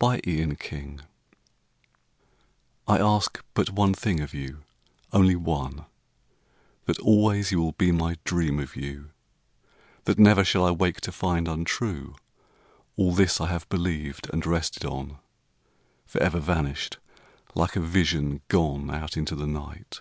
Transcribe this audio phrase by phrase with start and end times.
[0.00, 1.02] To a Friend
[2.88, 4.62] I ask but one thing of you,
[5.12, 5.84] only one,
[6.86, 9.10] That always you will be my dream of you;
[10.04, 12.14] That never shall I wake to find untrue
[12.96, 15.18] All this I have believed and rested on,
[16.06, 16.96] Forever vanished,
[17.54, 20.00] like a vision gone Out into the night.